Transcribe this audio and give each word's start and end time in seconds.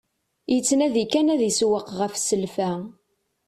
Yettnadi 0.53 1.05
kan 1.11 1.27
ad 1.33 1.41
isewweq 1.49 1.87
ɣef 1.99 2.13
selfa. 2.17 2.71